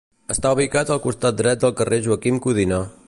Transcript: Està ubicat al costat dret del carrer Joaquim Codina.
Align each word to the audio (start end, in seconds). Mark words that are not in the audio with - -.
Està 0.35 0.51
ubicat 0.55 0.93
al 0.95 1.01
costat 1.03 1.37
dret 1.43 1.61
del 1.65 1.75
carrer 1.83 2.01
Joaquim 2.07 2.41
Codina. 2.47 2.83